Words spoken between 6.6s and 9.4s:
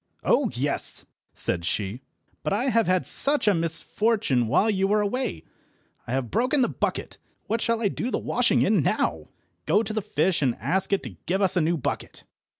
the bucket. What shall I do the washing in now?